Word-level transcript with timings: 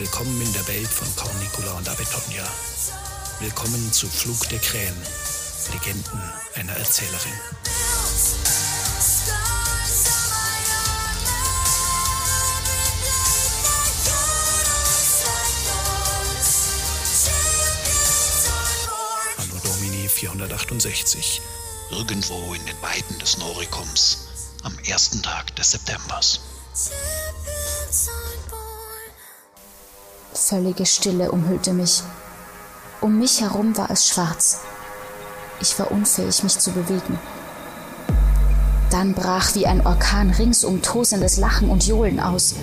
Willkommen 0.00 0.40
in 0.40 0.50
der 0.54 0.66
Welt 0.66 0.88
von 0.88 1.06
Cornicula 1.14 1.72
und 1.72 1.86
Abetonia. 1.86 2.42
Willkommen 3.38 3.92
zu 3.92 4.08
Flug 4.08 4.48
der 4.48 4.58
Krähen, 4.58 4.96
Legenden 5.72 6.22
einer 6.54 6.72
Erzählerin. 6.72 7.34
Anno 19.36 19.60
Domini 19.62 20.08
468 20.08 21.42
irgendwo 21.90 22.54
in 22.54 22.64
den 22.64 22.80
Weiten 22.80 23.18
des 23.18 23.36
Norikums 23.36 24.28
am 24.62 24.78
ersten 24.78 25.22
Tag 25.22 25.54
des 25.56 25.72
Septembers. 25.72 26.40
Völlige 30.50 30.84
Stille 30.84 31.30
umhüllte 31.30 31.72
mich. 31.72 32.02
Um 33.00 33.20
mich 33.20 33.40
herum 33.40 33.76
war 33.76 33.88
es 33.88 34.08
schwarz. 34.08 34.58
Ich 35.60 35.78
war 35.78 35.92
unfähig, 35.92 36.42
mich 36.42 36.58
zu 36.58 36.72
bewegen. 36.72 37.20
Dann 38.90 39.14
brach 39.14 39.54
wie 39.54 39.68
ein 39.68 39.86
Orkan 39.86 40.30
ringsum 40.30 40.82
tosendes 40.82 41.36
Lachen 41.36 41.70
und 41.70 41.86
Johlen 41.86 42.18
aus. 42.18 42.56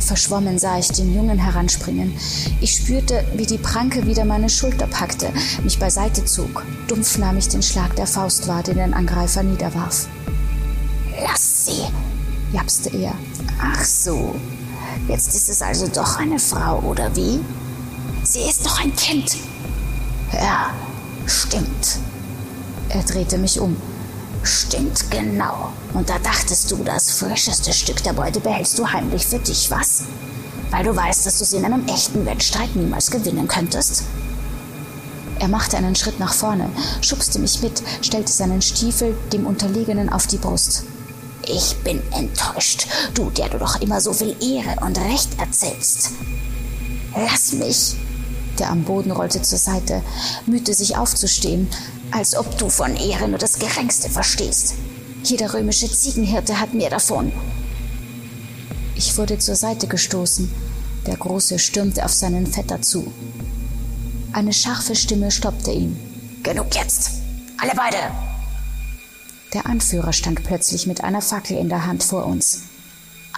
Verschwommen 0.00 0.58
sah 0.58 0.80
ich 0.80 0.88
den 0.88 1.14
Jungen 1.14 1.38
heranspringen. 1.38 2.12
Ich 2.60 2.74
spürte, 2.74 3.24
wie 3.36 3.46
die 3.46 3.58
Pranke 3.58 4.04
wieder 4.06 4.24
meine 4.24 4.48
Schulter 4.48 4.88
packte, 4.88 5.32
mich 5.62 5.78
beiseite 5.78 6.24
zog. 6.24 6.64
Dumpf 6.88 7.18
nahm 7.18 7.36
ich 7.36 7.46
den 7.46 7.62
Schlag 7.62 7.94
der 7.94 8.08
Faust 8.08 8.48
wahr, 8.48 8.64
den 8.64 8.78
den 8.78 8.94
Angreifer 8.94 9.44
niederwarf. 9.44 10.08
Lass 11.22 11.66
sie, 11.66 11.84
japste 12.52 12.88
er. 12.88 13.14
Ach 13.62 13.84
so, 13.84 14.34
jetzt 15.08 15.34
ist 15.34 15.48
es 15.48 15.62
also 15.62 15.86
doch 15.88 16.18
eine 16.18 16.38
Frau, 16.38 16.80
oder 16.80 17.14
wie? 17.16 17.40
Sie 18.22 18.40
ist 18.40 18.66
doch 18.66 18.80
ein 18.80 18.94
Kind. 18.96 19.36
Ja, 20.32 20.70
stimmt. 21.26 21.98
Er 22.88 23.02
drehte 23.02 23.38
mich 23.38 23.60
um. 23.60 23.76
Stimmt 24.42 25.10
genau. 25.10 25.72
Und 25.92 26.08
da 26.08 26.18
dachtest 26.18 26.70
du, 26.70 26.76
das 26.84 27.10
frischeste 27.10 27.72
Stück 27.72 28.02
der 28.02 28.12
Beute 28.12 28.40
behältst 28.40 28.78
du 28.78 28.86
heimlich 28.86 29.26
für 29.26 29.38
dich, 29.38 29.70
was? 29.70 30.04
Weil 30.70 30.84
du 30.84 30.94
weißt, 30.94 31.26
dass 31.26 31.38
du 31.38 31.44
sie 31.44 31.56
in 31.56 31.64
einem 31.64 31.86
echten 31.86 32.26
Wettstreit 32.26 32.74
niemals 32.76 33.10
gewinnen 33.10 33.48
könntest? 33.48 34.04
Er 35.38 35.48
machte 35.48 35.76
einen 35.76 35.94
Schritt 35.94 36.18
nach 36.18 36.32
vorne, 36.32 36.70
schubste 37.02 37.38
mich 37.38 37.60
mit, 37.60 37.82
stellte 38.02 38.32
seinen 38.32 38.62
Stiefel 38.62 39.16
dem 39.32 39.46
Unterlegenen 39.46 40.08
auf 40.08 40.26
die 40.26 40.38
Brust. 40.38 40.84
Ich 41.48 41.76
bin 41.84 42.02
enttäuscht, 42.12 42.88
du, 43.14 43.30
der 43.30 43.48
du 43.48 43.58
doch 43.58 43.80
immer 43.80 44.00
so 44.00 44.12
viel 44.12 44.34
Ehre 44.42 44.84
und 44.84 44.98
Recht 44.98 45.38
erzählst. 45.38 46.10
Lass 47.14 47.52
mich. 47.52 47.94
Der 48.58 48.70
am 48.70 48.82
Boden 48.82 49.12
rollte 49.12 49.42
zur 49.42 49.58
Seite, 49.58 50.02
mühte 50.46 50.74
sich 50.74 50.96
aufzustehen, 50.96 51.68
als 52.10 52.36
ob 52.36 52.58
du 52.58 52.68
von 52.68 52.96
Ehre 52.96 53.28
nur 53.28 53.38
das 53.38 53.58
Geringste 53.58 54.08
verstehst. 54.08 54.74
Jeder 55.22 55.52
römische 55.52 55.90
Ziegenhirte 55.90 56.58
hat 56.58 56.74
mehr 56.74 56.90
davon. 56.90 57.32
Ich 58.96 59.16
wurde 59.16 59.38
zur 59.38 59.56
Seite 59.56 59.86
gestoßen. 59.86 60.50
Der 61.06 61.16
Große 61.16 61.58
stürmte 61.58 62.04
auf 62.04 62.12
seinen 62.12 62.46
Vetter 62.46 62.82
zu. 62.82 63.12
Eine 64.32 64.52
scharfe 64.52 64.96
Stimme 64.96 65.30
stoppte 65.30 65.70
ihn. 65.70 65.96
Genug 66.42 66.74
jetzt! 66.74 67.10
Alle 67.58 67.72
beide! 67.76 68.35
Der 69.52 69.66
Anführer 69.66 70.12
stand 70.12 70.42
plötzlich 70.44 70.86
mit 70.86 71.04
einer 71.04 71.22
Fackel 71.22 71.56
in 71.56 71.68
der 71.68 71.86
Hand 71.86 72.02
vor 72.02 72.26
uns. 72.26 72.62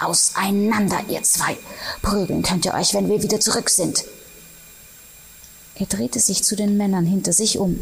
Auseinander, 0.01 0.99
ihr 1.09 1.23
zwei! 1.23 1.57
Prügeln 2.01 2.41
könnt 2.41 2.65
ihr 2.65 2.73
euch, 2.73 2.93
wenn 2.93 3.09
wir 3.09 3.21
wieder 3.21 3.39
zurück 3.39 3.69
sind. 3.69 4.03
Er 5.75 5.85
drehte 5.85 6.19
sich 6.19 6.43
zu 6.43 6.55
den 6.55 6.77
Männern 6.77 7.05
hinter 7.05 7.33
sich 7.33 7.57
um. 7.57 7.79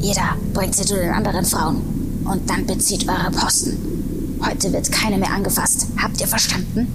Jeder 0.00 0.36
bringt 0.52 0.74
sie 0.74 0.84
zu 0.84 0.96
den 0.96 1.10
anderen 1.12 1.44
Frauen 1.44 2.22
und 2.24 2.50
dann 2.50 2.66
bezieht 2.66 3.08
eure 3.08 3.30
Posten. 3.30 4.38
Heute 4.44 4.72
wird 4.72 4.90
keine 4.90 5.18
mehr 5.18 5.32
angefasst. 5.32 5.86
Habt 6.02 6.20
ihr 6.20 6.26
verstanden? 6.26 6.88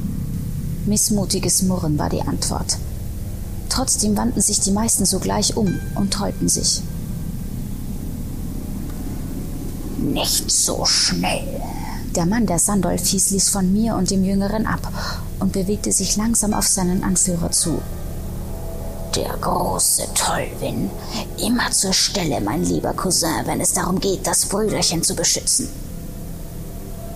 Missmutiges 0.85 1.61
Murren 1.63 1.97
war 1.97 2.09
die 2.09 2.21
Antwort. 2.21 2.77
Trotzdem 3.69 4.17
wandten 4.17 4.41
sich 4.41 4.59
die 4.59 4.71
meisten 4.71 5.05
sogleich 5.05 5.55
um 5.55 5.79
und 5.95 6.13
trollten 6.13 6.49
sich. 6.49 6.81
Nicht 10.13 10.50
so 10.50 10.85
schnell. 10.85 11.62
Der 12.16 12.25
Mann, 12.25 12.45
der 12.45 12.59
Sandolf 12.59 13.06
hieß, 13.06 13.31
ließ 13.31 13.50
von 13.50 13.72
mir 13.72 13.95
und 13.95 14.09
dem 14.09 14.23
Jüngeren 14.23 14.66
ab 14.66 14.91
und 15.40 15.53
bewegte 15.53 15.91
sich 15.91 16.16
langsam 16.18 16.53
auf 16.53 16.68
seinen 16.68 17.03
Anführer 17.03 17.51
zu 17.51 17.79
der 19.17 19.35
große 19.41 20.07
Tollwin. 20.13 20.90
Immer 21.44 21.72
zur 21.72 21.94
Stelle, 21.94 22.40
mein 22.40 22.63
lieber 22.63 22.94
Cousin, 22.94 23.46
wenn 23.46 23.59
es 23.59 23.73
darum 23.73 24.00
geht, 24.00 24.28
das 24.28 24.46
Brüderchen 24.46 25.01
zu 25.01 25.16
beschützen. 25.16 25.69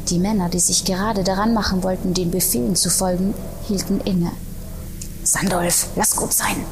Die 0.09 0.17
Männer, 0.17 0.49
die 0.49 0.59
sich 0.59 0.83
gerade 0.83 1.23
daran 1.23 1.53
machen 1.53 1.83
wollten, 1.83 2.13
den 2.13 2.31
Befehlen 2.31 2.75
zu 2.75 2.89
folgen, 2.89 3.33
hielten 3.67 4.01
inne. 4.01 4.31
Sandolf, 5.23 5.87
lass 5.95 6.15
gut 6.15 6.33
sein. 6.33 6.65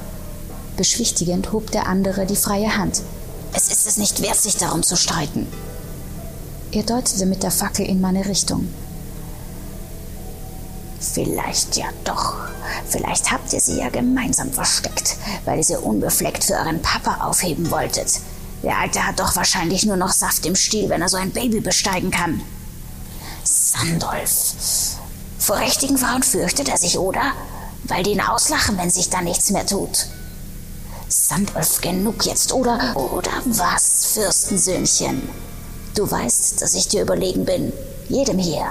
Beschwichtigend 0.78 1.52
hob 1.52 1.72
der 1.72 1.88
andere 1.88 2.26
die 2.26 2.36
freie 2.36 2.76
Hand. 2.76 3.02
Es 3.54 3.72
ist 3.72 3.88
es 3.88 3.98
nicht 3.98 4.22
wert, 4.22 4.38
sich 4.38 4.58
darum 4.58 4.82
zu 4.82 4.98
streiten. 4.98 5.48
Er 6.72 6.84
deutete 6.84 7.26
mit 7.26 7.42
der 7.42 7.50
Fackel 7.50 7.88
in 7.88 8.00
meine 8.00 8.28
Richtung. 8.28 8.72
Vielleicht 11.00 11.78
ja 11.78 11.88
doch. 12.04 12.36
Vielleicht 12.88 13.32
habt 13.32 13.52
ihr 13.54 13.60
sie 13.60 13.80
ja 13.80 13.90
gemeinsam 13.90 14.52
versteckt, 14.52 15.18
weil 15.46 15.58
ihr 15.58 15.64
sie 15.64 15.78
unbefleckt 15.78 16.44
für 16.44 16.54
euren 16.54 16.80
Papa 16.84 17.26
aufheben 17.26 17.72
wolltet. 17.72 18.20
Der 18.62 18.78
Alte 18.78 19.08
hat 19.08 19.20
doch 19.20 19.36
wahrscheinlich 19.36 19.86
nur 19.86 19.96
noch 19.96 20.12
Saft 20.12 20.46
im 20.46 20.56
Stiel, 20.56 20.90
wenn 20.90 21.02
er 21.02 21.10
so 21.10 21.18
ein 21.18 21.32
Baby 21.32 21.60
besteigen 21.60 22.12
kann. 22.12 22.42
Sandolf. 23.44 24.54
Vor 25.40 25.58
richtigen 25.58 25.98
Frauen 25.98 26.22
fürchtet 26.22 26.70
er 26.70 26.78
sich, 26.78 27.00
oder? 27.00 27.34
Weil 27.86 28.04
die 28.04 28.12
ihn 28.12 28.22
auslachen, 28.22 28.78
wenn 28.78 28.92
sich 28.92 29.10
da 29.10 29.22
nichts 29.22 29.50
mehr 29.50 29.66
tut. 29.66 30.06
Sandolf, 31.08 31.82
genug 31.82 32.28
jetzt, 32.28 32.54
oder? 32.54 32.96
Oder 32.96 33.32
was, 33.46 34.06
Fürstensöhnchen? 34.14 35.49
Du 36.00 36.10
weißt, 36.10 36.62
dass 36.62 36.76
ich 36.76 36.88
dir 36.88 37.02
überlegen 37.02 37.44
bin. 37.44 37.74
Jedem 38.08 38.40
hier. 38.40 38.68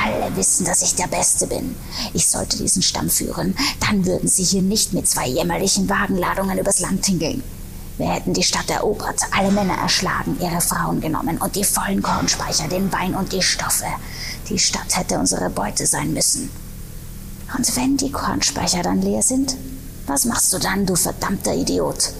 Alle 0.00 0.36
wissen, 0.36 0.64
dass 0.64 0.82
ich 0.82 0.94
der 0.94 1.08
Beste 1.08 1.48
bin. 1.48 1.74
Ich 2.14 2.28
sollte 2.28 2.56
diesen 2.56 2.82
Stamm 2.82 3.10
führen. 3.10 3.56
Dann 3.80 4.06
würden 4.06 4.28
sie 4.28 4.44
hier 4.44 4.62
nicht 4.62 4.92
mit 4.92 5.08
zwei 5.08 5.26
jämmerlichen 5.26 5.88
Wagenladungen 5.88 6.56
übers 6.56 6.78
Land 6.78 7.02
tingeln. 7.02 7.42
Wir 7.98 8.12
hätten 8.12 8.32
die 8.32 8.44
Stadt 8.44 8.70
erobert, 8.70 9.22
alle 9.32 9.50
Männer 9.50 9.74
erschlagen, 9.74 10.38
ihre 10.40 10.60
Frauen 10.60 11.00
genommen 11.00 11.38
und 11.38 11.56
die 11.56 11.64
vollen 11.64 12.00
Kornspeicher, 12.00 12.68
den 12.68 12.92
Wein 12.92 13.16
und 13.16 13.32
die 13.32 13.42
Stoffe. 13.42 13.86
Die 14.48 14.60
Stadt 14.60 14.96
hätte 14.96 15.18
unsere 15.18 15.50
Beute 15.50 15.84
sein 15.84 16.12
müssen. 16.12 16.48
Und 17.58 17.76
wenn 17.76 17.96
die 17.96 18.12
Kornspeicher 18.12 18.84
dann 18.84 19.02
leer 19.02 19.22
sind, 19.22 19.56
was 20.06 20.26
machst 20.26 20.52
du 20.52 20.58
dann, 20.60 20.86
du 20.86 20.94
verdammter 20.94 21.56
Idiot? 21.56 22.12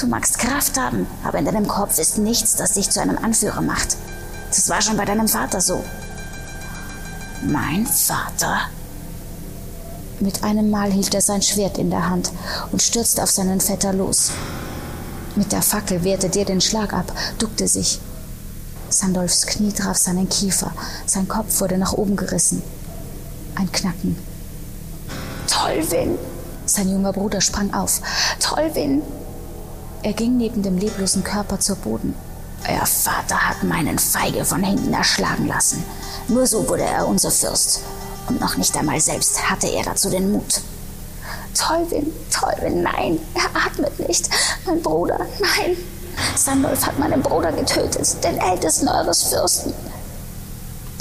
Du 0.00 0.06
magst 0.06 0.38
Kraft 0.38 0.80
haben, 0.80 1.06
aber 1.24 1.38
in 1.38 1.44
deinem 1.44 1.68
Kopf 1.68 1.98
ist 1.98 2.16
nichts, 2.16 2.56
das 2.56 2.72
dich 2.72 2.88
zu 2.88 3.02
einem 3.02 3.18
Anführer 3.18 3.60
macht. 3.60 3.98
Das 4.48 4.70
war 4.70 4.80
schon 4.80 4.96
bei 4.96 5.04
deinem 5.04 5.28
Vater 5.28 5.60
so. 5.60 5.84
Mein 7.42 7.86
Vater? 7.86 8.60
Mit 10.18 10.42
einem 10.42 10.70
Mal 10.70 10.90
hielt 10.90 11.14
er 11.14 11.20
sein 11.20 11.42
Schwert 11.42 11.76
in 11.76 11.90
der 11.90 12.08
Hand 12.08 12.32
und 12.72 12.80
stürzte 12.82 13.22
auf 13.22 13.30
seinen 13.30 13.60
Vetter 13.60 13.92
los. 13.92 14.30
Mit 15.36 15.52
der 15.52 15.60
Fackel 15.60 16.02
wehrte 16.02 16.30
der 16.30 16.46
den 16.46 16.62
Schlag 16.62 16.94
ab, 16.94 17.12
duckte 17.38 17.68
sich. 17.68 18.00
Sandolfs 18.88 19.46
Knie 19.46 19.72
traf 19.72 19.98
seinen 19.98 20.30
Kiefer, 20.30 20.72
sein 21.04 21.28
Kopf 21.28 21.60
wurde 21.60 21.76
nach 21.76 21.92
oben 21.92 22.16
gerissen. 22.16 22.62
Ein 23.54 23.70
Knacken. 23.70 24.16
Tollwin! 25.46 26.18
Sein 26.64 26.88
junger 26.88 27.12
Bruder 27.12 27.42
sprang 27.42 27.74
auf. 27.74 28.00
Tollwin! 28.40 29.02
Er 30.02 30.14
ging 30.14 30.38
neben 30.38 30.62
dem 30.62 30.78
leblosen 30.78 31.22
Körper 31.22 31.60
zu 31.60 31.76
Boden. 31.76 32.14
Euer 32.66 32.86
Vater 32.86 33.48
hat 33.48 33.62
meinen 33.62 33.98
Feige 33.98 34.46
von 34.46 34.62
hinten 34.62 34.94
erschlagen 34.94 35.46
lassen. 35.46 35.84
Nur 36.28 36.46
so 36.46 36.68
wurde 36.68 36.84
er 36.84 37.06
unser 37.06 37.30
Fürst. 37.30 37.80
Und 38.26 38.40
noch 38.40 38.56
nicht 38.56 38.76
einmal 38.76 39.00
selbst 39.00 39.50
hatte 39.50 39.66
er 39.66 39.82
dazu 39.82 40.08
den 40.08 40.32
Mut. 40.32 40.62
Tolwin, 41.54 42.12
Tolwin, 42.32 42.82
nein, 42.82 43.18
er 43.34 43.66
atmet 43.66 44.08
nicht. 44.08 44.30
Mein 44.66 44.80
Bruder, 44.80 45.18
nein. 45.38 45.76
Sandolf 46.34 46.86
hat 46.86 46.98
meinen 46.98 47.22
Bruder 47.22 47.52
getötet, 47.52 48.24
den 48.24 48.38
ältesten 48.38 48.88
eures 48.88 49.24
Fürsten. 49.24 49.74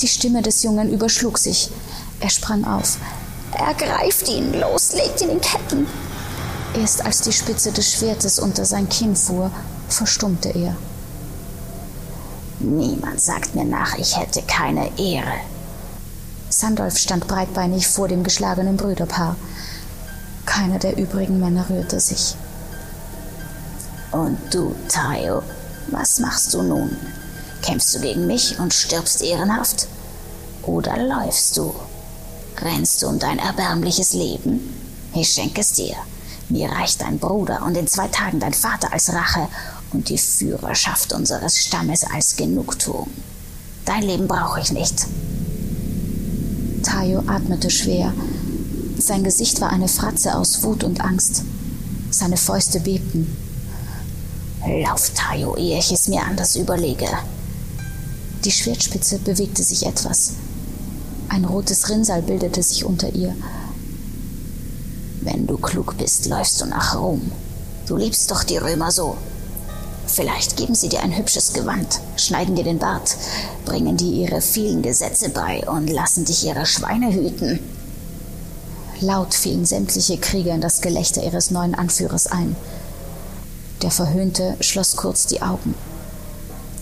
Die 0.01 0.07
Stimme 0.07 0.41
des 0.41 0.63
Jungen 0.63 0.91
überschlug 0.91 1.37
sich. 1.37 1.69
Er 2.19 2.29
sprang 2.29 2.65
auf. 2.65 2.97
Ergreift 3.53 4.27
ihn, 4.27 4.59
los, 4.59 4.93
legt 4.93 5.21
ihn 5.21 5.29
in 5.29 5.41
Ketten. 5.41 5.87
Erst 6.79 7.03
als 7.05 7.21
die 7.21 7.33
Spitze 7.33 7.73
des 7.73 7.91
Schwertes 7.91 8.39
unter 8.39 8.63
sein 8.63 8.87
Kinn 8.87 9.13
fuhr, 9.13 9.51
verstummte 9.89 10.49
er. 10.49 10.77
Niemand 12.59 13.19
sagt 13.19 13.53
mir 13.53 13.65
nach, 13.65 13.97
ich 13.97 14.17
hätte 14.17 14.41
keine 14.43 14.97
Ehre. 14.97 15.41
Sandolf 16.49 16.97
stand 16.97 17.27
breitbeinig 17.27 17.85
vor 17.85 18.07
dem 18.07 18.23
geschlagenen 18.23 18.77
Brüderpaar. 18.77 19.35
Keiner 20.45 20.79
der 20.79 20.97
übrigen 20.97 21.39
Männer 21.41 21.69
rührte 21.69 21.99
sich. 21.99 22.35
Und 24.11 24.37
du, 24.51 24.73
Tayo, 24.87 25.43
was 25.87 26.19
machst 26.19 26.53
du 26.53 26.61
nun? 26.61 26.95
Kämpfst 27.61 27.95
du 27.95 27.99
gegen 27.99 28.25
mich 28.25 28.57
und 28.57 28.73
stirbst 28.73 29.21
ehrenhaft? 29.21 29.87
Oder 30.63 30.95
läufst 30.97 31.57
du? 31.57 31.75
Rennst 32.61 33.01
du 33.01 33.07
um 33.07 33.19
dein 33.19 33.37
erbärmliches 33.37 34.13
Leben? 34.13 34.61
Ich 35.13 35.29
schenke 35.29 35.59
es 35.59 35.73
dir. 35.73 35.95
Mir 36.49 36.69
reicht 36.71 37.01
dein 37.01 37.19
Bruder 37.19 37.63
und 37.63 37.77
in 37.77 37.87
zwei 37.87 38.07
Tagen 38.07 38.39
dein 38.39 38.53
Vater 38.53 38.91
als 38.91 39.13
Rache 39.13 39.47
und 39.93 40.09
die 40.09 40.17
Führerschaft 40.17 41.13
unseres 41.13 41.57
Stammes 41.57 42.03
als 42.03 42.35
Genugtuung. 42.35 43.09
Dein 43.85 44.03
Leben 44.03 44.27
brauche 44.27 44.59
ich 44.59 44.71
nicht. 44.71 45.05
Tayo 46.83 47.23
atmete 47.27 47.69
schwer. 47.69 48.13
Sein 48.97 49.23
Gesicht 49.23 49.61
war 49.61 49.69
eine 49.69 49.87
Fratze 49.87 50.35
aus 50.35 50.63
Wut 50.63 50.83
und 50.83 51.01
Angst. 51.01 51.43
Seine 52.09 52.37
Fäuste 52.37 52.79
bebten. 52.79 53.37
Lauf, 54.83 55.11
Tayo, 55.13 55.55
ehe 55.55 55.77
ich 55.77 55.91
es 55.91 56.07
mir 56.07 56.23
anders 56.23 56.55
überlege. 56.55 57.07
Die 58.43 58.51
Schwertspitze 58.51 59.19
bewegte 59.19 59.63
sich 59.63 59.85
etwas. 59.85 60.33
Ein 61.29 61.45
rotes 61.45 61.89
Rinnsal 61.89 62.23
bildete 62.23 62.63
sich 62.63 62.85
unter 62.85 63.13
ihr. 63.13 63.35
Wenn 65.39 65.47
du 65.47 65.55
klug 65.55 65.97
bist, 65.97 66.25
läufst 66.25 66.59
du 66.59 66.65
nach 66.65 66.97
Rom. 66.97 67.31
Du 67.87 67.95
liebst 67.95 68.29
doch 68.29 68.43
die 68.43 68.57
Römer 68.57 68.91
so. 68.91 69.15
Vielleicht 70.05 70.57
geben 70.57 70.75
sie 70.75 70.89
dir 70.89 70.99
ein 70.99 71.15
hübsches 71.15 71.53
Gewand, 71.53 72.01
schneiden 72.17 72.57
dir 72.57 72.65
den 72.65 72.77
Bart, 72.77 73.15
bringen 73.63 73.95
dir 73.95 74.11
ihre 74.11 74.41
vielen 74.41 74.81
Gesetze 74.81 75.29
bei 75.29 75.65
und 75.65 75.89
lassen 75.89 76.25
dich 76.25 76.45
ihre 76.45 76.65
Schweine 76.65 77.13
hüten. 77.13 77.61
Laut 78.99 79.33
fielen 79.33 79.65
sämtliche 79.65 80.17
Krieger 80.17 80.53
in 80.53 80.59
das 80.59 80.81
Gelächter 80.81 81.23
ihres 81.23 81.51
neuen 81.51 81.73
Anführers 81.73 82.27
ein. 82.27 82.57
Der 83.81 83.91
Verhöhnte 83.91 84.57
schloss 84.59 84.97
kurz 84.97 85.25
die 85.25 85.41
Augen. 85.41 85.73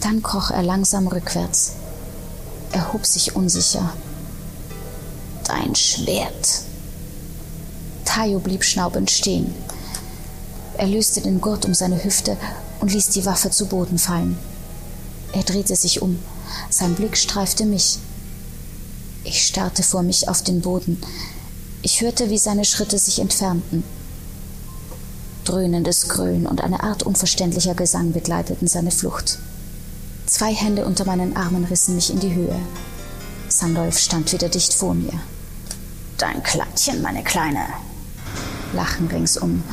Dann 0.01 0.23
kroch 0.23 0.49
er 0.49 0.63
langsam 0.63 1.05
rückwärts. 1.05 1.73
Er 2.71 2.91
hob 2.91 3.05
sich 3.05 3.35
unsicher. 3.35 3.93
Dein 5.43 5.75
Schwert. 5.75 6.66
Tayo 8.17 8.39
blieb 8.39 8.63
schnaubend 8.63 9.11
stehen. 9.11 9.53
Er 10.75 10.87
löste 10.87 11.21
den 11.21 11.39
Gurt 11.39 11.67
um 11.67 11.75
seine 11.75 12.03
Hüfte 12.03 12.35
und 12.79 12.91
ließ 12.91 13.09
die 13.09 13.27
Waffe 13.27 13.51
zu 13.51 13.67
Boden 13.67 13.99
fallen. 13.99 14.39
Er 15.33 15.43
drehte 15.43 15.75
sich 15.75 16.01
um. 16.01 16.17
Sein 16.71 16.95
Blick 16.95 17.15
streifte 17.15 17.63
mich. 17.63 17.99
Ich 19.23 19.45
starrte 19.45 19.83
vor 19.83 20.01
mich 20.01 20.27
auf 20.29 20.41
den 20.41 20.61
Boden. 20.61 20.99
Ich 21.83 22.01
hörte, 22.01 22.31
wie 22.31 22.39
seine 22.39 22.65
Schritte 22.65 22.97
sich 22.97 23.19
entfernten. 23.19 23.83
Dröhnendes 25.43 26.09
Gröhlen 26.09 26.47
und 26.47 26.61
eine 26.61 26.81
Art 26.81 27.03
unverständlicher 27.03 27.75
Gesang 27.75 28.13
begleiteten 28.13 28.67
seine 28.67 28.89
Flucht. 28.89 29.37
Zwei 30.25 30.55
Hände 30.55 30.87
unter 30.87 31.05
meinen 31.05 31.37
Armen 31.37 31.65
rissen 31.65 31.93
mich 31.93 32.09
in 32.09 32.19
die 32.19 32.33
Höhe. 32.33 32.59
Sandolf 33.47 33.99
stand 33.99 34.33
wieder 34.33 34.49
dicht 34.49 34.73
vor 34.73 34.95
mir. 34.95 35.13
Dein 36.17 36.41
Kleidchen, 36.41 37.03
meine 37.03 37.23
Kleine. 37.23 37.67
Lachen 38.73 39.07
ringsum. 39.07 39.63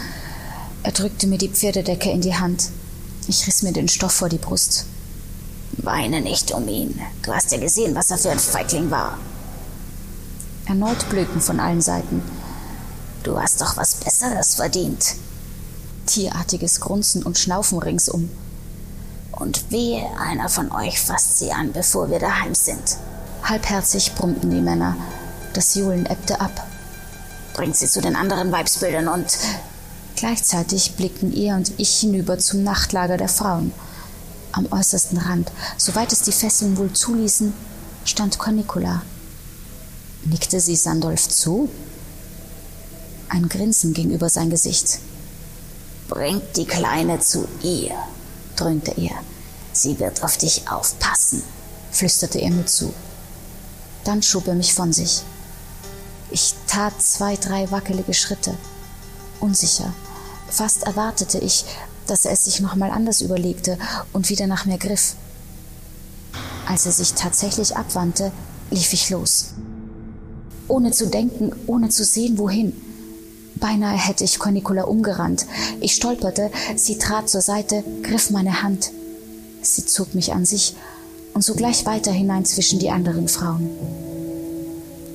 Er 0.82 0.92
drückte 0.92 1.26
mir 1.26 1.38
die 1.38 1.48
Pferdedecke 1.48 2.10
in 2.10 2.20
die 2.20 2.34
Hand. 2.34 2.70
Ich 3.26 3.46
riss 3.46 3.62
mir 3.62 3.72
den 3.72 3.88
Stoff 3.88 4.12
vor 4.12 4.28
die 4.28 4.38
Brust. 4.38 4.86
Weine 5.78 6.20
nicht 6.20 6.52
um 6.52 6.68
ihn. 6.68 7.00
Du 7.22 7.32
hast 7.32 7.52
ja 7.52 7.58
gesehen, 7.58 7.94
was 7.94 8.10
er 8.10 8.18
für 8.18 8.30
ein 8.30 8.38
Feigling 8.38 8.90
war. 8.90 9.18
Erneut 10.66 11.08
Blöken 11.08 11.40
von 11.40 11.60
allen 11.60 11.80
Seiten. 11.80 12.22
Du 13.22 13.40
hast 13.40 13.60
doch 13.60 13.76
was 13.76 13.96
Besseres 13.96 14.54
verdient. 14.54 15.14
Tierartiges 16.06 16.80
Grunzen 16.80 17.22
und 17.22 17.38
Schnaufen 17.38 17.78
ringsum. 17.78 18.30
Und 19.32 19.70
wehe, 19.70 20.06
einer 20.18 20.48
von 20.48 20.70
euch 20.70 21.00
fasst 21.00 21.38
sie 21.38 21.52
an, 21.52 21.72
bevor 21.72 22.10
wir 22.10 22.18
daheim 22.18 22.54
sind. 22.54 22.98
Halbherzig 23.42 24.14
brummten 24.14 24.50
die 24.50 24.60
Männer. 24.60 24.96
Das 25.54 25.74
Johlen 25.74 26.06
ebbte 26.06 26.40
ab. 26.40 26.66
Bringt 27.54 27.76
sie 27.76 27.88
zu 27.88 28.00
den 28.00 28.16
anderen 28.16 28.52
Weibsbildern 28.52 29.08
und 29.08 29.26
Gleichzeitig 30.16 30.92
blickten 30.92 31.36
er 31.36 31.56
und 31.56 31.72
ich 31.76 31.98
hinüber 31.98 32.38
zum 32.38 32.62
Nachtlager 32.62 33.16
der 33.16 33.28
Frauen. 33.28 33.72
Am 34.52 34.70
äußersten 34.70 35.18
Rand, 35.18 35.50
soweit 35.76 36.12
es 36.12 36.22
die 36.22 36.32
Fesseln 36.32 36.76
wohl 36.76 36.92
zuließen, 36.92 37.52
stand 38.04 38.38
Cornicula. 38.38 39.02
Nickte 40.24 40.60
sie 40.60 40.76
Sandolf 40.76 41.28
zu? 41.28 41.68
Ein 43.28 43.48
Grinsen 43.48 43.92
ging 43.92 44.10
über 44.10 44.28
sein 44.28 44.50
Gesicht. 44.50 45.00
Bringt 46.08 46.56
die 46.56 46.66
Kleine 46.66 47.18
zu 47.18 47.48
ihr, 47.62 47.96
dröhnte 48.56 48.92
er. 48.92 49.16
Sie 49.72 49.98
wird 49.98 50.22
auf 50.22 50.36
dich 50.36 50.70
aufpassen, 50.70 51.42
flüsterte 51.90 52.38
er 52.38 52.50
mir 52.50 52.66
zu. 52.66 52.94
Dann 54.04 54.22
schob 54.22 54.46
er 54.46 54.54
mich 54.54 54.72
von 54.72 54.92
sich. 54.92 55.22
Ich 56.34 56.56
tat 56.66 57.00
zwei, 57.00 57.36
drei 57.36 57.70
wackelige 57.70 58.12
Schritte. 58.12 58.54
Unsicher, 59.38 59.94
Fast 60.48 60.82
erwartete 60.82 61.38
ich, 61.38 61.64
dass 62.08 62.24
er 62.24 62.32
es 62.32 62.44
sich 62.44 62.58
nochmal 62.58 62.90
anders 62.90 63.20
überlegte 63.20 63.78
und 64.12 64.30
wieder 64.30 64.48
nach 64.48 64.66
mir 64.66 64.78
griff. 64.78 65.14
Als 66.66 66.86
er 66.86 66.92
sich 66.92 67.14
tatsächlich 67.14 67.76
abwandte, 67.76 68.32
lief 68.72 68.92
ich 68.92 69.10
los. 69.10 69.50
Ohne 70.66 70.90
zu 70.90 71.06
denken, 71.06 71.52
ohne 71.68 71.90
zu 71.90 72.02
sehen, 72.04 72.36
wohin. 72.36 72.72
Beinahe 73.54 73.96
hätte 73.96 74.24
ich 74.24 74.40
Cornicula 74.40 74.82
umgerannt. 74.82 75.46
Ich 75.80 75.94
stolperte, 75.94 76.50
sie 76.74 76.98
trat 76.98 77.28
zur 77.28 77.42
Seite, 77.42 77.84
griff 78.02 78.30
meine 78.30 78.64
Hand. 78.64 78.90
Sie 79.62 79.84
zog 79.86 80.16
mich 80.16 80.32
an 80.32 80.44
sich 80.44 80.74
und 81.32 81.44
sogleich 81.44 81.86
weiter 81.86 82.10
hinein 82.10 82.44
zwischen 82.44 82.80
die 82.80 82.90
anderen 82.90 83.28
Frauen. 83.28 83.70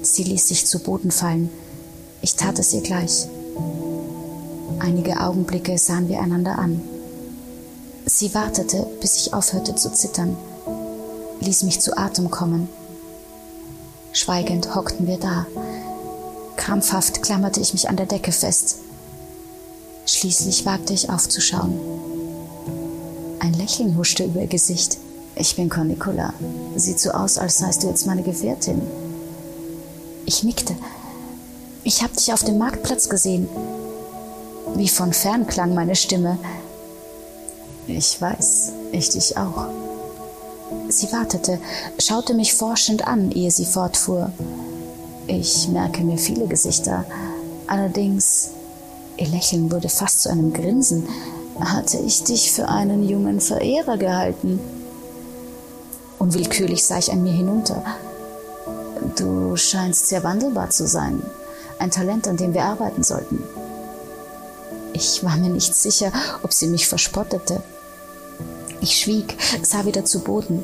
Sie 0.01 0.23
ließ 0.23 0.47
sich 0.47 0.65
zu 0.65 0.79
Boden 0.79 1.11
fallen. 1.11 1.49
Ich 2.21 2.35
tat 2.35 2.59
es 2.59 2.73
ihr 2.73 2.81
gleich. 2.81 3.27
Einige 4.79 5.19
Augenblicke 5.19 5.77
sahen 5.77 6.07
wir 6.07 6.21
einander 6.21 6.57
an. 6.57 6.81
Sie 8.05 8.33
wartete, 8.33 8.87
bis 9.01 9.17
ich 9.17 9.33
aufhörte 9.33 9.75
zu 9.75 9.91
zittern, 9.91 10.35
ließ 11.41 11.63
mich 11.63 11.79
zu 11.79 11.97
Atem 11.97 12.31
kommen. 12.31 12.69
Schweigend 14.13 14.73
hockten 14.73 15.05
wir 15.05 15.17
da. 15.17 15.45
Krampfhaft 16.55 17.21
klammerte 17.21 17.59
ich 17.59 17.73
mich 17.73 17.89
an 17.89 17.97
der 17.97 18.05
Decke 18.05 18.31
fest. 18.31 18.77
Schließlich 20.05 20.65
wagte 20.65 20.93
ich 20.93 21.09
aufzuschauen. 21.09 21.79
Ein 23.39 23.53
Lächeln 23.53 23.95
huschte 23.95 24.23
über 24.25 24.41
ihr 24.41 24.47
Gesicht. 24.47 24.97
Ich 25.35 25.55
bin 25.55 25.69
Cornicula. 25.69 26.33
Sieht 26.75 26.99
so 26.99 27.11
aus, 27.11 27.37
als 27.37 27.59
seist 27.59 27.83
du 27.83 27.87
jetzt 27.87 28.07
meine 28.07 28.23
Gefährtin. 28.23 28.81
Ich 30.29 30.43
nickte. 30.43 30.75
Ich 31.83 32.03
hab 32.03 32.15
dich 32.15 32.31
auf 32.31 32.43
dem 32.43 32.59
Marktplatz 32.59 33.09
gesehen. 33.09 33.49
Wie 34.75 34.87
von 34.87 35.11
fern 35.11 35.47
klang 35.47 35.73
meine 35.73 35.95
Stimme. 35.95 36.37
Ich 37.87 38.21
weiß, 38.21 38.73
ich 38.91 39.09
dich 39.09 39.37
auch. 39.37 39.65
Sie 40.87 41.11
wartete, 41.11 41.57
schaute 41.97 42.35
mich 42.35 42.53
forschend 42.53 43.07
an, 43.07 43.31
ehe 43.31 43.49
sie 43.49 43.65
fortfuhr. 43.65 44.31
Ich 45.25 45.67
merke 45.69 46.03
mir 46.03 46.19
viele 46.19 46.45
Gesichter. 46.45 47.05
Allerdings, 47.65 48.51
ihr 49.17 49.29
Lächeln 49.29 49.71
wurde 49.71 49.89
fast 49.89 50.21
zu 50.21 50.29
einem 50.29 50.53
Grinsen, 50.53 51.07
hatte 51.59 51.97
ich 51.97 52.23
dich 52.23 52.51
für 52.51 52.69
einen 52.69 53.09
jungen 53.09 53.41
Verehrer 53.41 53.97
gehalten. 53.97 54.59
Unwillkürlich 56.19 56.85
sah 56.85 56.99
ich 56.99 57.11
an 57.11 57.23
mir 57.23 57.33
hinunter. 57.33 57.83
Du 59.15 59.55
scheinst 59.55 60.07
sehr 60.07 60.23
wandelbar 60.23 60.69
zu 60.69 60.87
sein. 60.87 61.21
Ein 61.77 61.91
Talent, 61.91 62.27
an 62.27 62.37
dem 62.37 62.53
wir 62.53 62.63
arbeiten 62.63 63.03
sollten. 63.03 63.43
Ich 64.93 65.23
war 65.23 65.37
mir 65.37 65.49
nicht 65.49 65.75
sicher, 65.75 66.11
ob 66.43 66.51
sie 66.53 66.67
mich 66.67 66.87
verspottete. 66.87 67.61
Ich 68.81 68.97
schwieg, 68.97 69.35
sah 69.63 69.85
wieder 69.85 70.05
zu 70.05 70.19
Boden. 70.19 70.63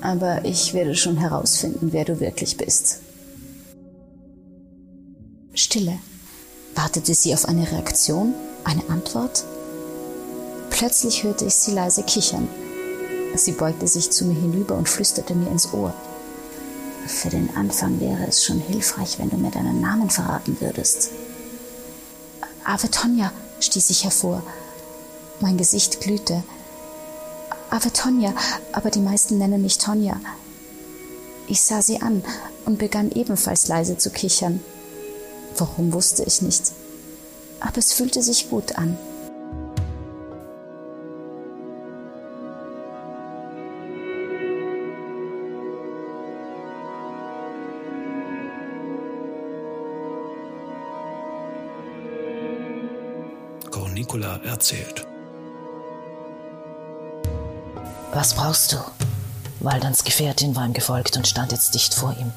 Aber 0.00 0.44
ich 0.44 0.74
werde 0.74 0.94
schon 0.94 1.16
herausfinden, 1.16 1.92
wer 1.92 2.04
du 2.04 2.20
wirklich 2.20 2.56
bist. 2.56 3.00
Stille. 5.54 5.98
Wartete 6.74 7.14
sie 7.14 7.34
auf 7.34 7.46
eine 7.46 7.70
Reaktion, 7.70 8.34
eine 8.62 8.88
Antwort? 8.88 9.44
Plötzlich 10.70 11.24
hörte 11.24 11.44
ich 11.46 11.54
sie 11.54 11.72
leise 11.72 12.04
kichern. 12.04 12.48
Sie 13.34 13.52
beugte 13.52 13.88
sich 13.88 14.10
zu 14.10 14.24
mir 14.24 14.40
hinüber 14.40 14.76
und 14.76 14.88
flüsterte 14.88 15.34
mir 15.34 15.50
ins 15.50 15.72
Ohr. 15.72 15.92
Für 17.08 17.30
den 17.30 17.56
Anfang 17.56 18.00
wäre 18.00 18.26
es 18.28 18.44
schon 18.44 18.60
hilfreich, 18.60 19.18
wenn 19.18 19.30
du 19.30 19.38
mir 19.38 19.50
deinen 19.50 19.80
Namen 19.80 20.10
verraten 20.10 20.60
würdest. 20.60 21.10
Ave 22.64 22.90
Tonja, 22.90 23.32
stieß 23.60 23.88
ich 23.90 24.04
hervor. 24.04 24.42
Mein 25.40 25.56
Gesicht 25.56 26.02
glühte. 26.02 26.44
Ave 27.70 27.92
Tonja, 27.92 28.34
aber 28.72 28.90
die 28.90 29.00
meisten 29.00 29.38
nennen 29.38 29.62
mich 29.62 29.78
Tonja. 29.78 30.20
Ich 31.46 31.62
sah 31.62 31.80
sie 31.80 32.02
an 32.02 32.22
und 32.66 32.78
begann 32.78 33.10
ebenfalls 33.10 33.68
leise 33.68 33.96
zu 33.96 34.10
kichern. 34.10 34.60
Warum 35.56 35.94
wusste 35.94 36.24
ich 36.24 36.42
nicht. 36.42 36.72
Aber 37.58 37.78
es 37.78 37.94
fühlte 37.94 38.22
sich 38.22 38.50
gut 38.50 38.76
an. 38.76 38.98
Nicola 54.18 54.40
erzählt. 54.44 55.06
Was 58.12 58.34
brauchst 58.34 58.72
du? 58.72 58.76
Waldans 59.60 60.04
Gefährtin 60.04 60.56
war 60.56 60.66
ihm 60.66 60.72
gefolgt 60.72 61.16
und 61.16 61.26
stand 61.26 61.52
jetzt 61.52 61.74
dicht 61.74 61.94
vor 61.94 62.16
ihm. 62.18 62.32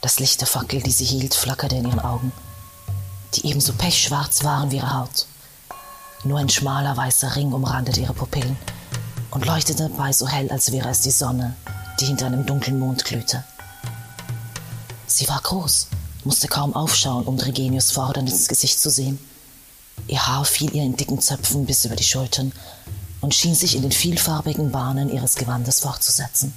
Das 0.00 0.18
Licht 0.18 0.40
der 0.40 0.48
Fackel, 0.48 0.80
die 0.82 0.90
sie 0.90 1.04
hielt, 1.04 1.34
flackerte 1.34 1.76
in 1.76 1.86
ihren 1.86 2.00
Augen, 2.00 2.32
die 3.34 3.46
ebenso 3.46 3.72
pechschwarz 3.72 4.44
waren 4.44 4.70
wie 4.70 4.76
ihre 4.76 4.94
Haut. 4.94 5.26
Nur 6.24 6.38
ein 6.38 6.48
schmaler 6.48 6.96
weißer 6.96 7.36
Ring 7.36 7.52
umrandete 7.52 8.00
ihre 8.00 8.14
Pupillen 8.14 8.56
und 9.30 9.44
leuchtete 9.44 9.88
dabei 9.88 10.12
so 10.12 10.26
hell, 10.26 10.50
als 10.50 10.72
wäre 10.72 10.88
es 10.88 11.02
die 11.02 11.10
Sonne, 11.10 11.54
die 12.00 12.06
hinter 12.06 12.26
einem 12.26 12.46
dunklen 12.46 12.78
Mond 12.78 13.04
glühte. 13.04 13.44
Sie 15.06 15.28
war 15.28 15.40
groß, 15.40 15.88
musste 16.24 16.48
kaum 16.48 16.74
aufschauen, 16.74 17.24
um 17.24 17.36
Dregenius 17.36 17.96
ins 18.16 18.48
Gesicht 18.48 18.80
zu 18.80 18.90
sehen. 18.90 19.18
Ihr 20.06 20.26
Haar 20.26 20.44
fiel 20.44 20.74
ihr 20.74 20.82
in 20.82 20.96
dicken 20.96 21.20
Zöpfen 21.20 21.66
bis 21.66 21.84
über 21.84 21.96
die 21.96 22.04
Schultern 22.04 22.52
und 23.20 23.34
schien 23.34 23.54
sich 23.54 23.74
in 23.76 23.82
den 23.82 23.92
vielfarbigen 23.92 24.70
Bahnen 24.70 25.10
ihres 25.10 25.34
Gewandes 25.34 25.80
fortzusetzen. 25.80 26.54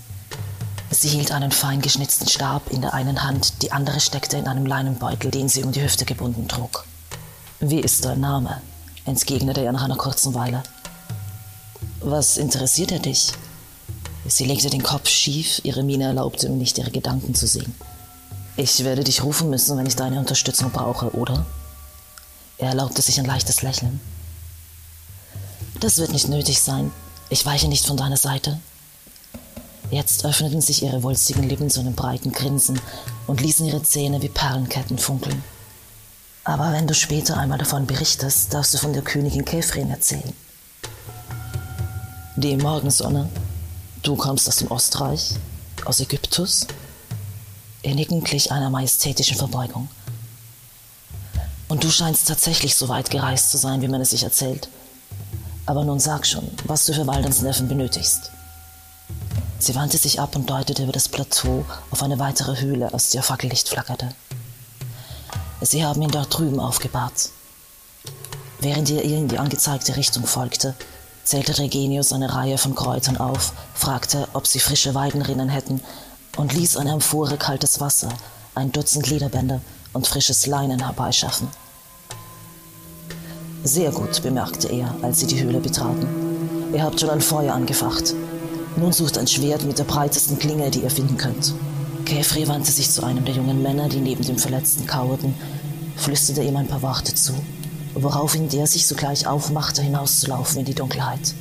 Sie 0.91 1.07
hielt 1.07 1.31
einen 1.31 1.51
fein 1.51 1.81
geschnitzten 1.81 2.27
Stab 2.27 2.69
in 2.69 2.81
der 2.81 2.93
einen 2.93 3.23
Hand, 3.23 3.61
die 3.61 3.71
andere 3.71 3.99
steckte 3.99 4.37
in 4.37 4.47
einem 4.47 4.65
Leinenbeutel, 4.65 5.31
den 5.31 5.47
sie 5.47 5.63
um 5.63 5.71
die 5.71 5.81
Hüfte 5.81 6.05
gebunden 6.05 6.47
trug. 6.47 6.85
Wie 7.59 7.79
ist 7.79 8.05
dein 8.05 8.19
Name? 8.19 8.61
entgegnete 9.05 9.61
er 9.61 9.71
nach 9.71 9.83
einer 9.83 9.95
kurzen 9.95 10.33
Weile. 10.33 10.61
Was 12.01 12.37
interessiert 12.37 12.91
er 12.91 12.99
dich? 12.99 13.31
Sie 14.27 14.45
legte 14.45 14.69
den 14.69 14.83
Kopf 14.83 15.09
schief, 15.09 15.61
ihre 15.63 15.83
Miene 15.83 16.05
erlaubte 16.05 16.47
ihm 16.47 16.57
nicht, 16.57 16.77
ihre 16.77 16.91
Gedanken 16.91 17.33
zu 17.33 17.47
sehen. 17.47 17.73
Ich 18.57 18.83
werde 18.83 19.03
dich 19.03 19.23
rufen 19.23 19.49
müssen, 19.49 19.77
wenn 19.77 19.85
ich 19.85 19.95
deine 19.95 20.19
Unterstützung 20.19 20.71
brauche, 20.71 21.15
oder? 21.15 21.45
Er 22.61 22.69
erlaubte 22.69 23.01
sich 23.01 23.19
ein 23.19 23.25
leichtes 23.25 23.63
Lächeln. 23.63 23.99
Das 25.79 25.97
wird 25.97 26.11
nicht 26.11 26.29
nötig 26.29 26.61
sein. 26.61 26.91
Ich 27.29 27.43
weiche 27.43 27.67
nicht 27.67 27.87
von 27.87 27.97
deiner 27.97 28.17
Seite. 28.17 28.59
Jetzt 29.89 30.23
öffneten 30.23 30.61
sich 30.61 30.83
ihre 30.83 31.01
wulstigen 31.01 31.49
Lippen 31.49 31.71
zu 31.71 31.79
einem 31.79 31.95
breiten 31.95 32.31
Grinsen 32.31 32.79
und 33.25 33.41
ließen 33.41 33.65
ihre 33.65 33.81
Zähne 33.81 34.21
wie 34.21 34.29
Perlenketten 34.29 34.99
funkeln. 34.99 35.43
Aber 36.43 36.71
wenn 36.71 36.85
du 36.85 36.93
später 36.93 37.35
einmal 37.37 37.57
davon 37.57 37.87
berichtest, 37.87 38.53
darfst 38.53 38.75
du 38.75 38.77
von 38.77 38.93
der 38.93 39.01
Königin 39.01 39.43
Kefrin 39.43 39.89
erzählen. 39.89 40.33
Die 42.35 42.57
Morgensonne. 42.57 43.27
Du 44.03 44.15
kommst 44.15 44.47
aus 44.47 44.57
dem 44.57 44.69
Ostreich, 44.69 45.31
aus 45.85 45.99
Ägyptus. 45.99 46.67
Ihr 47.81 47.95
Nicken 47.95 48.23
glich 48.23 48.51
einer 48.51 48.69
majestätischen 48.69 49.37
Verbeugung. 49.37 49.89
Und 51.71 51.85
du 51.85 51.89
scheinst 51.89 52.27
tatsächlich 52.27 52.75
so 52.75 52.89
weit 52.89 53.09
gereist 53.11 53.49
zu 53.49 53.57
sein, 53.57 53.81
wie 53.81 53.87
man 53.87 54.01
es 54.01 54.09
sich 54.09 54.23
erzählt. 54.23 54.67
Aber 55.65 55.85
nun 55.85 56.01
sag 56.01 56.27
schon, 56.27 56.45
was 56.65 56.85
du 56.85 56.93
für 56.93 57.07
Waldens 57.07 57.43
Neffen 57.43 57.69
benötigst. 57.69 58.29
Sie 59.57 59.73
wandte 59.73 59.97
sich 59.97 60.19
ab 60.19 60.35
und 60.35 60.49
deutete 60.49 60.83
über 60.83 60.91
das 60.91 61.07
Plateau 61.07 61.63
auf 61.89 62.03
eine 62.03 62.19
weitere 62.19 62.59
Höhle, 62.59 62.93
aus 62.93 63.11
der 63.11 63.23
Fackellicht 63.23 63.69
flackerte. 63.69 64.09
Sie 65.61 65.85
haben 65.85 66.01
ihn 66.01 66.11
dort 66.11 66.37
drüben 66.37 66.59
aufgebahrt. 66.59 67.29
Während 68.59 68.89
er 68.89 69.05
ihr 69.05 69.19
in 69.19 69.29
die 69.29 69.39
angezeigte 69.39 69.95
Richtung 69.95 70.25
folgte, 70.25 70.75
zählte 71.23 71.57
Regenius 71.57 72.11
eine 72.11 72.35
Reihe 72.35 72.57
von 72.57 72.75
Kräutern 72.75 73.15
auf, 73.15 73.53
fragte, 73.75 74.27
ob 74.33 74.45
sie 74.45 74.59
frische 74.59 74.93
Weidenrinnen 74.93 75.47
hätten 75.47 75.79
und 76.35 76.51
ließ 76.51 76.75
eine 76.75 76.91
Amphore 76.91 77.37
kaltes 77.37 77.79
Wasser, 77.79 78.09
ein 78.55 78.73
Dutzend 78.73 79.07
Lederbänder 79.07 79.61
und 79.93 80.05
frisches 80.05 80.47
Leinen 80.47 80.83
herbeischaffen. 80.83 81.47
Sehr 83.63 83.91
gut, 83.91 84.23
bemerkte 84.23 84.69
er, 84.69 84.95
als 85.03 85.19
sie 85.19 85.27
die 85.27 85.41
Höhle 85.41 85.59
betraten. 85.59 86.07
Ihr 86.73 86.81
habt 86.81 86.99
schon 86.99 87.11
ein 87.11 87.21
Feuer 87.21 87.53
angefacht. 87.53 88.15
Nun 88.75 88.91
sucht 88.91 89.19
ein 89.19 89.27
Schwert 89.27 89.65
mit 89.65 89.77
der 89.77 89.83
breitesten 89.83 90.39
Klinge, 90.39 90.71
die 90.71 90.79
ihr 90.79 90.89
finden 90.89 91.17
könnt. 91.17 91.53
Käfri 92.05 92.47
wandte 92.47 92.71
sich 92.71 92.89
zu 92.89 93.03
einem 93.03 93.23
der 93.23 93.35
jungen 93.35 93.61
Männer, 93.61 93.87
die 93.87 93.99
neben 93.99 94.25
dem 94.25 94.39
Verletzten 94.39 94.87
kauerten, 94.87 95.35
flüsterte 95.95 96.41
ihm 96.41 96.55
ein 96.55 96.67
paar 96.67 96.81
Worte 96.81 97.13
zu, 97.13 97.33
woraufhin 97.93 98.49
der 98.49 98.65
sich 98.65 98.87
sogleich 98.87 99.27
aufmachte, 99.27 99.83
hinauszulaufen 99.83 100.61
in 100.61 100.65
die 100.65 100.73
Dunkelheit. 100.73 101.35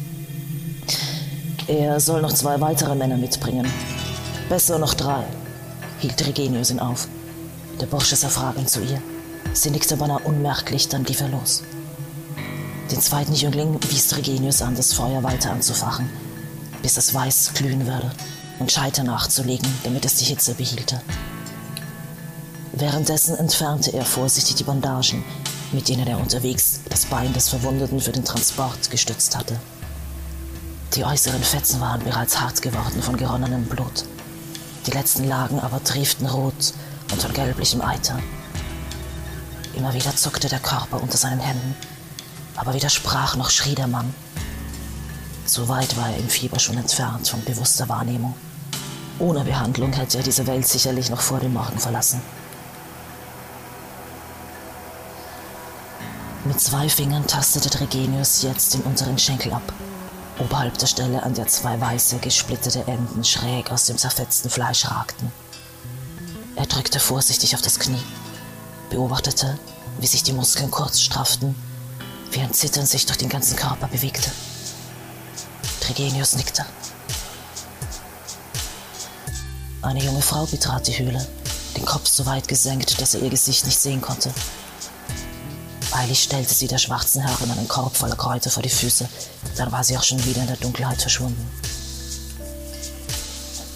Er 1.68 2.00
soll 2.00 2.20
noch 2.20 2.34
zwei 2.34 2.60
weitere 2.60 2.94
Männer 2.94 3.16
mitbringen. 3.16 3.66
Besser 4.50 4.78
noch 4.78 4.92
drei, 4.92 5.24
hielt 6.00 6.26
Regenius 6.26 6.70
ihn 6.70 6.80
auf. 6.80 7.08
Der 7.80 7.86
Bursche 7.86 8.16
sah 8.16 8.28
fragend 8.28 8.68
zu 8.68 8.80
ihr. 8.80 9.00
Sie 9.54 9.70
nickte 9.70 9.96
beinahe 9.96 10.20
unmerklich, 10.24 10.88
dann 10.88 11.04
lief 11.04 11.22
er 11.22 11.28
los. 11.28 11.62
Den 12.90 13.00
zweiten 13.00 13.34
Jüngling 13.34 13.78
wies 13.88 14.16
Regenius 14.16 14.62
an, 14.62 14.74
das 14.74 14.92
Feuer 14.92 15.22
weiter 15.22 15.52
anzufachen, 15.52 16.10
bis 16.82 16.96
es 16.96 17.14
weiß 17.14 17.52
glühen 17.54 17.86
würde 17.86 18.10
und 18.58 18.72
Scheiter 18.72 19.04
nachzulegen, 19.04 19.68
damit 19.84 20.04
es 20.04 20.16
die 20.16 20.24
Hitze 20.24 20.54
behielte. 20.54 21.00
Währenddessen 22.72 23.36
entfernte 23.36 23.92
er 23.92 24.04
vorsichtig 24.04 24.56
die 24.56 24.64
Bandagen, 24.64 25.24
mit 25.70 25.88
denen 25.88 26.06
er 26.08 26.18
unterwegs 26.18 26.80
das 26.88 27.06
Bein 27.06 27.32
des 27.32 27.48
Verwundeten 27.48 28.00
für 28.00 28.12
den 28.12 28.24
Transport 28.24 28.90
gestützt 28.90 29.36
hatte. 29.36 29.56
Die 30.94 31.04
äußeren 31.04 31.42
Fetzen 31.44 31.80
waren 31.80 32.02
bereits 32.02 32.40
hart 32.40 32.60
geworden 32.60 33.02
von 33.02 33.16
geronnenem 33.16 33.66
Blut. 33.66 34.04
Die 34.86 34.90
letzten 34.90 35.28
Lagen 35.28 35.60
aber 35.60 35.84
trieften 35.84 36.26
rot 36.26 36.74
und 37.12 37.22
von 37.22 37.32
gelblichem 37.32 37.82
Eiter. 37.82 38.18
Immer 39.76 39.94
wieder 39.94 40.16
zuckte 40.16 40.48
der 40.48 40.58
Körper 40.58 41.00
unter 41.00 41.16
seinen 41.16 41.38
Händen 41.38 41.76
aber 42.60 42.74
weder 42.74 42.90
sprach 42.90 43.36
noch 43.36 43.48
schrie 43.48 43.74
der 43.74 43.86
Mann. 43.86 44.14
So 45.46 45.68
weit 45.68 45.96
war 45.96 46.10
er 46.10 46.18
im 46.18 46.28
Fieber 46.28 46.58
schon 46.58 46.76
entfernt 46.76 47.26
von 47.26 47.42
bewusster 47.42 47.88
Wahrnehmung. 47.88 48.34
Ohne 49.18 49.44
Behandlung 49.44 49.92
hätte 49.94 50.18
er 50.18 50.22
diese 50.22 50.46
Welt 50.46 50.66
sicherlich 50.66 51.08
noch 51.08 51.22
vor 51.22 51.40
dem 51.40 51.54
Morgen 51.54 51.78
verlassen. 51.78 52.20
Mit 56.44 56.60
zwei 56.60 56.88
Fingern 56.88 57.26
tastete 57.26 57.70
Tregenius 57.70 58.42
jetzt 58.42 58.74
den 58.74 58.82
unteren 58.82 59.18
Schenkel 59.18 59.52
ab, 59.52 59.72
oberhalb 60.38 60.76
der 60.78 60.86
Stelle, 60.86 61.22
an 61.22 61.34
der 61.34 61.46
zwei 61.48 61.80
weiße, 61.80 62.18
gesplittete 62.18 62.86
Enden 62.86 63.24
schräg 63.24 63.70
aus 63.70 63.86
dem 63.86 63.96
zerfetzten 63.96 64.50
Fleisch 64.50 64.86
ragten. 64.86 65.32
Er 66.56 66.66
drückte 66.66 67.00
vorsichtig 67.00 67.54
auf 67.54 67.62
das 67.62 67.78
Knie, 67.78 68.02
beobachtete, 68.90 69.58
wie 69.98 70.06
sich 70.06 70.22
die 70.22 70.32
Muskeln 70.32 70.70
kurz 70.70 71.00
strafften 71.00 71.54
wie 72.32 72.40
ein 72.40 72.52
Zittern 72.52 72.86
sich 72.86 73.06
durch 73.06 73.18
den 73.18 73.28
ganzen 73.28 73.56
Körper 73.56 73.88
bewegte. 73.88 74.30
Tregenius 75.80 76.36
nickte. 76.36 76.64
Eine 79.82 80.04
junge 80.04 80.22
Frau 80.22 80.44
betrat 80.46 80.86
die 80.86 80.98
Höhle, 80.98 81.26
den 81.76 81.84
Kopf 81.84 82.06
so 82.06 82.26
weit 82.26 82.46
gesenkt, 82.46 83.00
dass 83.00 83.14
er 83.14 83.22
ihr 83.22 83.30
Gesicht 83.30 83.64
nicht 83.64 83.78
sehen 83.78 84.00
konnte. 84.00 84.30
Eilig 85.92 86.22
stellte 86.22 86.54
sie 86.54 86.68
der 86.68 86.78
schwarzen 86.78 87.22
Herrin 87.22 87.50
einen 87.50 87.66
Korb 87.66 87.96
voller 87.96 88.14
Kräuter 88.14 88.50
vor 88.50 88.62
die 88.62 88.68
Füße, 88.68 89.08
dann 89.56 89.72
war 89.72 89.82
sie 89.82 89.96
auch 89.96 90.04
schon 90.04 90.24
wieder 90.24 90.42
in 90.42 90.46
der 90.46 90.56
Dunkelheit 90.56 91.00
verschwunden. 91.00 91.50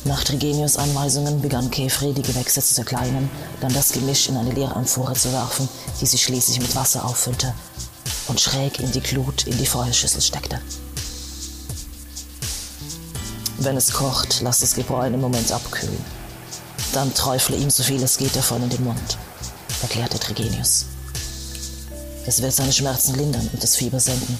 Nach 0.04 0.22
Trigenius 0.22 0.76
Anweisungen 0.76 1.40
begann 1.40 1.70
Kefre, 1.70 2.12
die 2.12 2.22
Gewächse 2.22 2.60
zu 2.60 2.74
zerkleinern, 2.74 3.30
dann 3.60 3.72
das 3.72 3.90
Gemisch 3.90 4.28
in 4.28 4.36
eine 4.36 4.52
leere 4.52 4.76
Amphore 4.76 5.14
zu 5.14 5.32
werfen, 5.32 5.68
die 6.00 6.06
sie 6.06 6.18
schließlich 6.18 6.60
mit 6.60 6.76
Wasser 6.76 7.04
auffüllte 7.04 7.54
und 8.28 8.40
schräg 8.40 8.80
in 8.80 8.90
die 8.92 9.00
Glut 9.00 9.46
in 9.46 9.56
die 9.58 9.66
Feuerschüssel 9.66 10.20
steckte. 10.20 10.60
Wenn 13.58 13.76
es 13.76 13.92
kocht, 13.92 14.40
lass 14.40 14.60
das 14.60 14.74
Gebräu 14.74 15.00
einen 15.00 15.20
Moment 15.20 15.52
abkühlen. 15.52 16.04
Dann 16.92 17.12
träufle 17.14 17.56
ihm 17.56 17.70
so 17.70 17.82
viel 17.82 18.02
es 18.02 18.16
geht 18.16 18.36
davon 18.36 18.62
in 18.62 18.70
den 18.70 18.84
Mund, 18.84 19.18
erklärte 19.82 20.18
Trigenius. 20.18 20.86
Es 22.26 22.40
wird 22.40 22.52
seine 22.52 22.72
Schmerzen 22.72 23.14
lindern 23.14 23.48
und 23.52 23.62
das 23.62 23.76
Fieber 23.76 24.00
senken. 24.00 24.38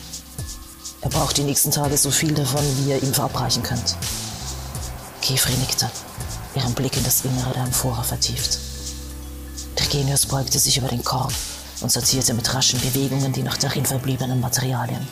Er 1.00 1.10
braucht 1.10 1.36
die 1.36 1.42
nächsten 1.42 1.70
Tage 1.70 1.96
so 1.96 2.10
viel 2.10 2.32
davon, 2.32 2.64
wie 2.78 2.90
ihr 2.90 3.02
ihm 3.02 3.12
verabreichen 3.12 3.62
könnt. 3.62 3.96
Kefri 5.20 5.52
nickte, 5.56 5.90
ihren 6.54 6.74
Blick 6.74 6.96
in 6.96 7.04
das 7.04 7.24
Innere 7.24 7.52
der 7.52 7.64
Amphora 7.64 8.02
vertieft. 8.02 8.58
Trigenius 9.76 10.26
beugte 10.26 10.58
sich 10.58 10.78
über 10.78 10.88
den 10.88 11.04
Korb 11.04 11.32
und 11.84 11.90
sortierte 11.90 12.34
mit 12.34 12.52
raschen 12.52 12.80
Bewegungen 12.80 13.32
die 13.32 13.42
noch 13.42 13.56
darin 13.56 13.84
verbliebenen 13.84 14.40
Materialien. 14.40 15.06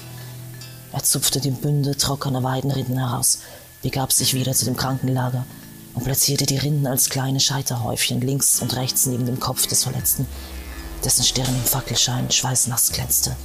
Er 0.93 1.05
zupfte 1.05 1.41
die 1.41 1.50
Bünde 1.50 1.97
trockener 1.97 2.43
Weidenrinden 2.43 2.99
heraus, 2.99 3.41
begab 3.83 4.12
sich 4.12 4.35
wieder 4.35 4.55
zu 4.55 4.64
dem 4.64 4.76
Krankenlager 4.76 5.47
und 5.95 6.02
platzierte 6.05 6.47
die 6.47 6.57
Rinden 6.57 6.87
als 6.87 7.11
kleine 7.11 7.41
Scheiterhäufchen 7.41 8.21
links 8.21 8.61
und 8.61 8.75
rechts 8.75 9.07
neben 9.07 9.26
dem 9.26 9.38
Kopf 9.38 9.67
des 9.67 9.85
Verletzten, 9.85 10.26
dessen 11.05 11.25
Stirn 11.25 11.55
im 11.55 11.62
Fackelschein 11.62 12.31
schweißnass 12.31 12.91
glänzte 12.93 13.37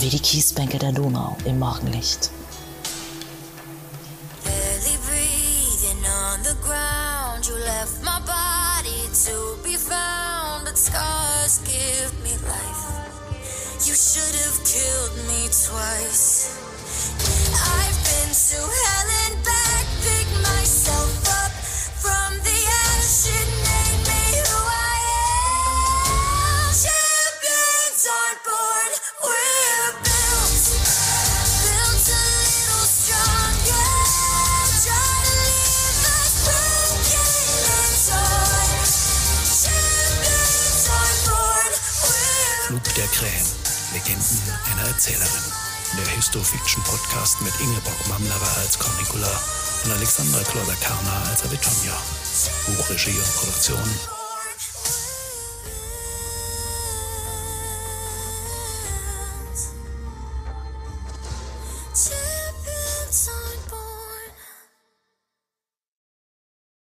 wie 0.00 0.08
die 0.08 0.18
Kiesbänke 0.18 0.78
der 0.78 0.92
Donau 0.92 1.36
im 1.44 1.58
Morgenlicht. 1.58 2.30
You 7.42 7.56
body 8.82 9.08
to 9.12 9.56
be 9.62 9.76
found, 9.76 10.64
but 10.64 10.76
scars 10.76 11.58
give 11.64 12.12
me 12.24 12.30
life. 12.48 12.84
You 13.86 13.94
should 13.94 14.34
have 14.44 14.58
killed 14.64 15.16
me 15.28 15.48
twice. 15.48 16.56
I've 17.52 17.98
been 18.04 18.32
to 18.32 18.56
hell 18.56 19.08
and 19.26 19.44
back. 19.44 19.79
Der 43.00 43.08
Krähen, 43.08 43.46
Legenden 43.94 44.42
einer 44.70 44.88
Erzählerin. 44.88 45.44
Der 45.96 46.06
Histofiction-Podcast 46.16 47.40
mit 47.40 47.58
Ingeborg 47.58 47.96
Mamlerer 48.10 48.56
als 48.58 48.78
Cornicula 48.78 49.40
und 49.84 49.92
Alexandra 49.92 50.42
Kloder-Karner 50.42 51.30
als 51.30 51.42
Avitonia. 51.42 51.96
Buchregie 52.66 53.16
und 53.16 53.34
Produktion 53.36 54.19